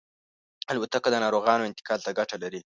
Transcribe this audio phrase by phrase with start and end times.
[0.71, 2.61] الوتکه د ناروغانو انتقال ته ګټه لري.